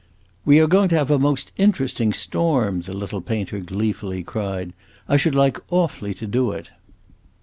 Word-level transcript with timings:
"We 0.45 0.57
are 0.57 0.65
going 0.65 0.89
to 0.89 0.95
have 0.95 1.11
a 1.11 1.19
most 1.19 1.51
interesting 1.57 2.11
storm," 2.11 2.81
the 2.81 2.93
little 2.97 3.21
painter 3.21 3.59
gleefully 3.59 4.23
cried. 4.23 4.73
"I 5.07 5.15
should 5.15 5.35
like 5.35 5.59
awfully 5.71 6.15
to 6.15 6.25
do 6.25 6.51
it." 6.53 6.71